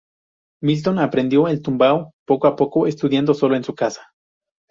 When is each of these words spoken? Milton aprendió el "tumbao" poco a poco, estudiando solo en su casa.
Milton 0.63 0.97
aprendió 0.97 1.47
el 1.47 1.61
"tumbao" 1.61 2.15
poco 2.25 2.47
a 2.47 2.55
poco, 2.55 2.87
estudiando 2.87 3.35
solo 3.35 3.55
en 3.55 3.63
su 3.63 3.75
casa. 3.75 4.15